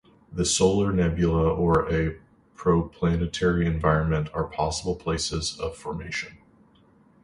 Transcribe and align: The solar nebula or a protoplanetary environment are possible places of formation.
The 0.33 0.45
solar 0.45 0.91
nebula 0.91 1.53
or 1.53 1.87
a 1.93 2.19
protoplanetary 2.57 3.67
environment 3.67 4.29
are 4.33 4.45
possible 4.45 4.95
places 4.95 5.59
of 5.59 5.75
formation. 5.77 6.39